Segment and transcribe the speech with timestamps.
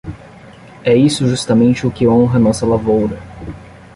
[0.83, 3.19] É isso justamente o que honra a nossa lavoura.